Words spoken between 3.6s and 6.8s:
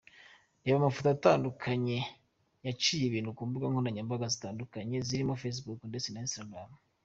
nkoranyambaga zitandukanye zirimo Facebook, ndetse na Instagram.